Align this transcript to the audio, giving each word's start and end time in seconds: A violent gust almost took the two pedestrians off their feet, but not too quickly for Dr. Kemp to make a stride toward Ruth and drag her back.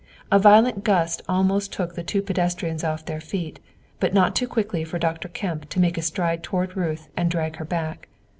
A 0.31 0.39
violent 0.39 0.83
gust 0.83 1.21
almost 1.29 1.71
took 1.71 1.93
the 1.93 2.01
two 2.01 2.23
pedestrians 2.23 2.83
off 2.83 3.05
their 3.05 3.21
feet, 3.21 3.59
but 3.99 4.15
not 4.15 4.35
too 4.35 4.47
quickly 4.47 4.83
for 4.83 4.97
Dr. 4.97 5.27
Kemp 5.27 5.69
to 5.69 5.79
make 5.79 5.95
a 5.95 6.01
stride 6.01 6.41
toward 6.41 6.75
Ruth 6.75 7.09
and 7.15 7.29
drag 7.29 7.57
her 7.57 7.65
back. 7.65 8.07